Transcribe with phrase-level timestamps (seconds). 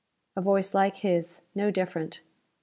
[0.35, 2.21] A voice like his: no different.